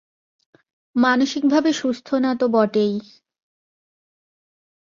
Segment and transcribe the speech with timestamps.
[0.95, 2.93] মানসিকভাবে সুস্থ না তো বটেই।